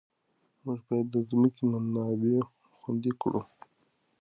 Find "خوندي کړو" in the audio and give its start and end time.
2.77-3.41